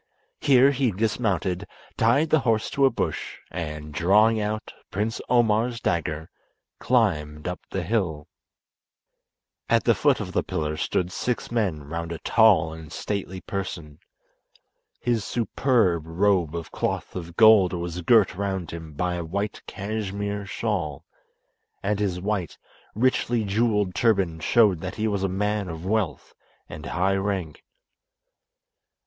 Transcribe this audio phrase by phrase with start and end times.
[0.39, 6.27] Here he dismounted, tied the horse to a bush, and, drawing out Prince Omar's dagger
[6.79, 8.27] climbed up the hill.
[9.69, 13.99] At the foot of the pillar stood six men round a tall and stately person.
[14.99, 20.47] His superb robe of cloth of gold was girt round him by a white cashmere
[20.47, 21.05] shawl,
[21.83, 22.57] and his white,
[22.95, 26.33] richly jewelled turban showed that he was a man of wealth
[26.67, 27.63] and high rank.